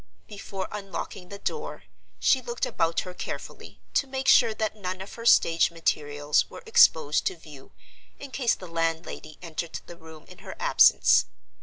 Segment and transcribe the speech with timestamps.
[0.27, 1.83] Before unlocking the door,
[2.19, 6.63] she looked about her carefully, to make sure that none of her stage materials were
[6.65, 7.71] exposed to view
[8.17, 11.25] in case the landlady entered the room in her absence.